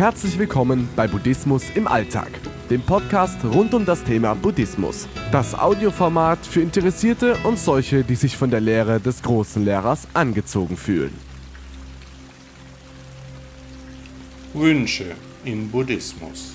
Herzlich 0.00 0.38
willkommen 0.38 0.88
bei 0.96 1.06
Buddhismus 1.06 1.64
im 1.74 1.86
Alltag, 1.86 2.30
dem 2.70 2.80
Podcast 2.80 3.36
rund 3.44 3.74
um 3.74 3.84
das 3.84 4.02
Thema 4.02 4.34
Buddhismus. 4.34 5.06
Das 5.30 5.54
Audioformat 5.54 6.38
für 6.46 6.62
Interessierte 6.62 7.36
und 7.44 7.58
solche, 7.58 8.02
die 8.02 8.14
sich 8.14 8.34
von 8.34 8.50
der 8.50 8.60
Lehre 8.60 8.98
des 8.98 9.22
großen 9.22 9.62
Lehrers 9.62 10.08
angezogen 10.14 10.78
fühlen. 10.78 11.12
Wünsche 14.54 15.04
im 15.44 15.68
Buddhismus. 15.68 16.54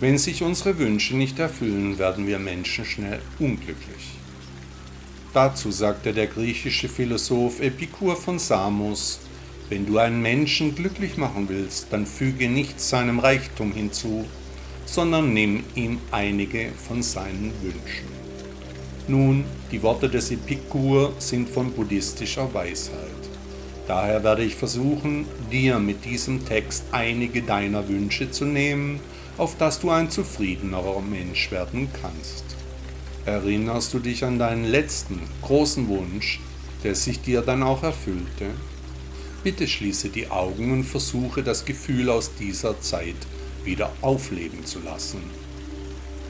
Wenn 0.00 0.16
sich 0.16 0.42
unsere 0.42 0.78
Wünsche 0.78 1.14
nicht 1.18 1.38
erfüllen, 1.38 1.98
werden 1.98 2.26
wir 2.26 2.38
Menschen 2.38 2.86
schnell 2.86 3.20
unglücklich. 3.38 4.16
Dazu 5.34 5.70
sagte 5.70 6.14
der 6.14 6.28
griechische 6.28 6.88
Philosoph 6.88 7.60
Epikur 7.60 8.16
von 8.16 8.38
Samos, 8.38 9.20
wenn 9.70 9.86
du 9.86 9.98
einen 9.98 10.20
Menschen 10.20 10.74
glücklich 10.74 11.16
machen 11.16 11.48
willst, 11.48 11.86
dann 11.90 12.04
füge 12.04 12.48
nicht 12.48 12.80
seinem 12.80 13.20
Reichtum 13.20 13.72
hinzu, 13.72 14.26
sondern 14.84 15.32
nimm 15.32 15.62
ihm 15.76 15.98
einige 16.10 16.70
von 16.72 17.02
seinen 17.04 17.52
Wünschen. 17.62 18.08
Nun, 19.06 19.44
die 19.70 19.82
Worte 19.82 20.08
des 20.08 20.32
Epikur 20.32 21.12
sind 21.18 21.48
von 21.48 21.72
buddhistischer 21.72 22.52
Weisheit. 22.52 22.96
Daher 23.86 24.24
werde 24.24 24.42
ich 24.42 24.56
versuchen, 24.56 25.26
dir 25.50 25.78
mit 25.78 26.04
diesem 26.04 26.44
Text 26.44 26.84
einige 26.90 27.42
deiner 27.42 27.88
Wünsche 27.88 28.30
zu 28.30 28.44
nehmen, 28.44 29.00
auf 29.38 29.56
dass 29.56 29.80
du 29.80 29.90
ein 29.90 30.10
zufriedenerer 30.10 31.00
Mensch 31.00 31.50
werden 31.52 31.88
kannst. 32.02 32.44
Erinnerst 33.24 33.94
du 33.94 34.00
dich 34.00 34.24
an 34.24 34.38
deinen 34.38 34.64
letzten 34.64 35.20
großen 35.42 35.88
Wunsch, 35.88 36.40
der 36.82 36.96
sich 36.96 37.20
dir 37.20 37.42
dann 37.42 37.62
auch 37.62 37.82
erfüllte? 37.84 38.46
Bitte 39.42 39.66
schließe 39.66 40.10
die 40.10 40.28
Augen 40.28 40.70
und 40.70 40.84
versuche 40.84 41.42
das 41.42 41.64
Gefühl 41.64 42.10
aus 42.10 42.30
dieser 42.38 42.78
Zeit 42.80 43.16
wieder 43.64 43.90
aufleben 44.02 44.66
zu 44.66 44.80
lassen. 44.80 45.22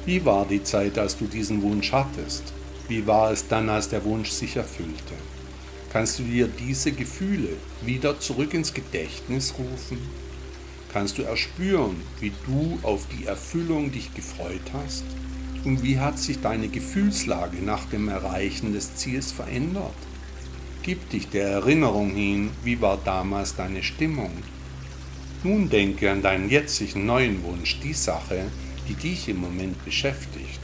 Wie 0.06 0.24
war 0.24 0.46
die 0.46 0.62
Zeit, 0.62 0.96
als 0.96 1.18
du 1.18 1.26
diesen 1.26 1.60
Wunsch 1.62 1.90
hattest? 1.90 2.44
Wie 2.88 3.06
war 3.06 3.32
es 3.32 3.48
dann, 3.48 3.68
als 3.68 3.88
der 3.88 4.04
Wunsch 4.04 4.30
sich 4.30 4.56
erfüllte? 4.56 5.14
Kannst 5.92 6.20
du 6.20 6.22
dir 6.22 6.46
diese 6.46 6.92
Gefühle 6.92 7.48
wieder 7.82 8.20
zurück 8.20 8.54
ins 8.54 8.72
Gedächtnis 8.72 9.54
rufen? 9.58 9.98
Kannst 10.92 11.18
du 11.18 11.22
erspüren, 11.22 11.96
wie 12.20 12.32
du 12.46 12.78
auf 12.82 13.06
die 13.08 13.26
Erfüllung 13.26 13.90
dich 13.90 14.14
gefreut 14.14 14.72
hast? 14.72 15.04
Und 15.64 15.82
wie 15.82 15.98
hat 15.98 16.18
sich 16.18 16.40
deine 16.40 16.68
Gefühlslage 16.68 17.58
nach 17.58 17.84
dem 17.86 18.08
Erreichen 18.08 18.72
des 18.72 18.94
Ziels 18.96 19.32
verändert? 19.32 19.94
Gib 20.82 21.10
dich 21.10 21.28
der 21.28 21.46
Erinnerung 21.46 22.10
hin, 22.14 22.50
wie 22.64 22.80
war 22.80 22.98
damals 23.04 23.54
deine 23.54 23.82
Stimmung. 23.82 24.32
Nun 25.44 25.68
denke 25.68 26.10
an 26.10 26.22
deinen 26.22 26.48
jetzigen 26.48 27.04
neuen 27.04 27.42
Wunsch, 27.42 27.80
die 27.80 27.92
Sache, 27.92 28.46
die 28.88 28.94
dich 28.94 29.28
im 29.28 29.42
Moment 29.42 29.84
beschäftigt. 29.84 30.60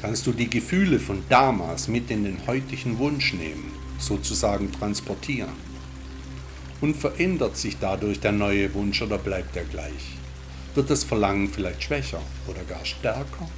Kannst 0.00 0.26
du 0.26 0.32
die 0.32 0.50
Gefühle 0.50 0.98
von 0.98 1.22
damals 1.28 1.86
mit 1.86 2.10
in 2.10 2.24
den 2.24 2.44
heutigen 2.48 2.98
Wunsch 2.98 3.32
nehmen, 3.32 3.70
sozusagen 3.98 4.72
transportieren? 4.72 5.70
Und 6.80 6.96
verändert 6.96 7.56
sich 7.56 7.76
dadurch 7.78 8.18
der 8.18 8.32
neue 8.32 8.74
Wunsch 8.74 9.02
oder 9.02 9.18
bleibt 9.18 9.56
er 9.56 9.64
gleich? 9.64 10.16
Wird 10.74 10.90
das 10.90 11.04
Verlangen 11.04 11.48
vielleicht 11.48 11.84
schwächer 11.84 12.22
oder 12.48 12.64
gar 12.64 12.84
stärker? 12.84 13.48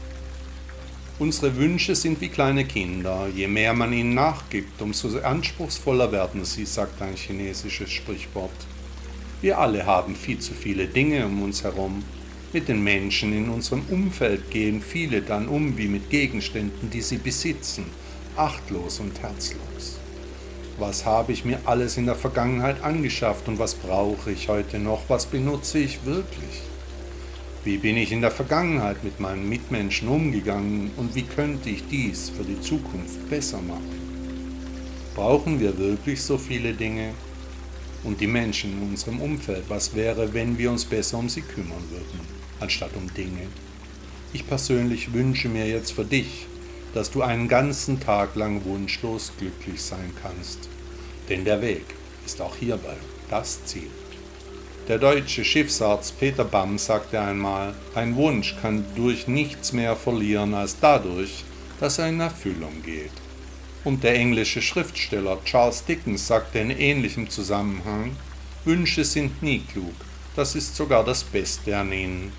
Unsere 1.19 1.57
Wünsche 1.57 1.95
sind 1.95 2.21
wie 2.21 2.31
kleine 2.31 2.65
Kinder. 2.65 3.29
Je 3.35 3.47
mehr 3.47 3.75
man 3.75 3.93
ihnen 3.93 4.15
nachgibt, 4.15 4.81
umso 4.81 5.19
anspruchsvoller 5.19 6.11
werden 6.11 6.45
sie, 6.45 6.65
sagt 6.65 7.03
ein 7.03 7.17
chinesisches 7.17 7.91
Sprichwort. 7.91 8.51
Wir 9.43 9.59
alle 9.59 9.85
haben 9.85 10.17
viel 10.17 10.39
zu 10.39 10.55
viele 10.55 10.87
Dinge 10.87 11.27
um 11.27 11.43
uns 11.43 11.65
herum. 11.65 12.03
Mit 12.53 12.69
den 12.69 12.83
Menschen 12.83 13.33
in 13.37 13.51
unserem 13.51 13.83
Umfeld 13.91 14.51
gehen 14.51 14.81
viele 14.81 15.21
dann 15.21 15.49
um 15.49 15.77
wie 15.77 15.89
mit 15.89 16.09
Gegenständen, 16.11 16.91
die 16.91 17.03
sie 17.03 17.19
besitzen, 17.19 17.85
achtlos 18.37 18.99
und 18.99 19.21
herzlos. 19.21 19.99
Was 20.79 21.05
habe 21.05 21.33
ich 21.33 21.45
mir 21.45 21.61
alles 21.67 21.99
in 21.99 22.07
der 22.07 22.15
Vergangenheit 22.15 22.83
angeschafft 22.83 23.49
und 23.49 23.59
was 23.59 23.75
brauche 23.75 24.33
ich 24.33 24.49
heute 24.49 24.79
noch? 24.79 25.03
Was 25.09 25.27
benutze 25.27 25.79
ich 25.79 26.05
wirklich? 26.07 26.72
Wie 27.65 27.79
bin 27.79 27.97
ich 27.97 28.11
in 28.11 28.23
der 28.23 28.33
Vergangenheit 28.33 29.05
mit 29.05 29.21
meinen 29.21 29.49
Mitmenschen 29.49 30.09
umgegangen 30.09 30.91
und 30.97 31.15
wie 31.15 31.23
könnte 31.23 31.71
ich 31.71 31.87
dies 31.87 32.29
für 32.29 32.43
die 32.43 32.61
Zukunft 32.61 33.31
besser 33.31 33.61
machen? 33.63 34.01
Brauchen 35.15 35.61
wir 35.61 35.79
wirklich 35.79 36.21
so 36.21 36.39
viele 36.39 36.73
Dinge? 36.73 37.15
Und 38.03 38.21
die 38.21 38.27
Menschen 38.27 38.73
in 38.73 38.89
unserem 38.91 39.21
Umfeld, 39.21 39.63
was 39.69 39.95
wäre, 39.95 40.35
wenn 40.35 40.59
wir 40.59 40.73
uns 40.73 40.85
besser 40.85 41.19
um 41.19 41.29
sie 41.29 41.43
kümmern 41.43 41.85
würden, 41.91 42.21
anstatt 42.59 42.97
um 42.97 43.15
Dinge? 43.15 43.47
Ich 44.33 44.45
persönlich 44.49 45.13
wünsche 45.13 45.49
mir 45.49 45.69
jetzt 45.69 45.93
für 45.93 46.05
dich, 46.05 46.47
dass 46.95 47.13
du 47.13 47.23
einen 47.23 47.47
ganzen 47.47 48.01
Tag 48.01 48.35
lang 48.35 48.65
wunschlos 48.65 49.31
glücklich 49.39 49.81
sein 49.81 50.11
kannst. 50.21 50.69
Denn 51.29 51.45
der 51.45 51.63
Weg 51.63 51.85
ist 52.27 52.41
auch 52.41 52.57
hierbei 52.57 52.97
das 53.31 53.65
Ziel. 53.67 53.91
Der 54.89 54.99
deutsche 54.99 55.45
Schiffsarzt 55.45 56.19
Peter 56.19 56.45
Bamm 56.45 56.77
sagte 56.77 57.21
einmal, 57.21 57.73
ein 57.95 58.17
Wunsch 58.17 58.57
kann 58.61 58.85
durch 58.97 59.29
nichts 59.29 59.73
mehr 59.73 59.95
verlieren 59.95 60.55
als 60.55 60.77
dadurch, 60.81 61.45
dass 61.79 61.99
er 61.99 62.09
in 62.09 62.19
Erfüllung 62.19 62.83
geht. 62.85 63.13
Und 63.85 64.03
der 64.03 64.17
englische 64.17 64.61
Schriftsteller 64.61 65.39
Charles 65.45 65.85
Dickens 65.85 66.27
sagte 66.27 66.59
in 66.59 66.71
ähnlichem 66.71 67.31
Zusammenhang, 67.31 68.17
Wünsche 68.65 69.05
sind 69.05 69.41
nie 69.41 69.61
klug, 69.61 69.95
das 70.35 70.57
ist 70.57 70.75
sogar 70.75 71.05
das 71.05 71.23
Beste 71.23 71.77
an 71.77 71.93
ihnen. 71.93 72.33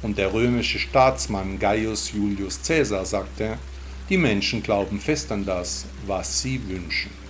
Und 0.00 0.16
der 0.16 0.32
römische 0.32 0.78
Staatsmann 0.78 1.58
Gaius 1.58 2.12
Julius 2.12 2.60
Caesar 2.66 3.04
sagte, 3.04 3.58
die 4.08 4.16
Menschen 4.16 4.62
glauben 4.62 4.98
fest 4.98 5.30
an 5.32 5.44
das, 5.44 5.84
was 6.06 6.40
sie 6.40 6.66
wünschen. 6.66 7.27